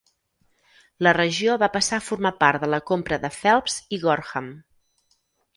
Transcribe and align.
La 1.07 1.13
regió 1.17 1.57
va 1.65 1.69
passar 1.75 1.99
a 2.01 2.03
formar 2.07 2.33
part 2.39 2.65
de 2.65 2.71
la 2.75 2.81
compra 2.93 3.23
de 3.27 3.33
Phelps 3.37 3.79
i 3.99 4.01
Gorham. 4.07 4.53